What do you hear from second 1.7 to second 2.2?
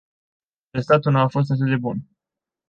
bun.